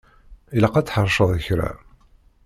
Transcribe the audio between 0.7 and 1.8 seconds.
ad tḥerceḍ kra.